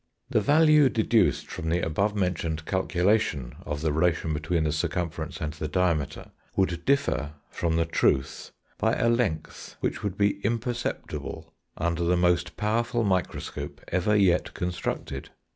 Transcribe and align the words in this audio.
The 0.31 0.41
value 0.41 0.89
deduced 0.89 1.45
from 1.45 1.69
the 1.69 1.81
above 1.81 2.15
mentioned 2.15 2.65
calculation 2.65 3.53
of 3.67 3.81
the 3.81 3.93
relation 3.93 4.33
between 4.33 4.63
the 4.63 4.71
circumference 4.71 5.39
and 5.39 5.53
the 5.53 5.67
diameter 5.67 6.31
would 6.55 6.85
differ 6.85 7.33
from 7.51 7.75
the 7.75 7.85
truth 7.85 8.49
by 8.79 8.95
a 8.95 9.09
length 9.09 9.75
which 9.79 10.01
would 10.01 10.17
be 10.17 10.39
imperceptible 10.43 11.53
under 11.77 12.03
the 12.03 12.17
most 12.17 12.57
powerful 12.57 13.03
microscope 13.03 13.79
ever 13.89 14.15
yet 14.15 14.55
constructed. 14.55 15.29